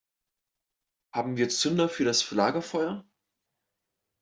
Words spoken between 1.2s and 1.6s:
wir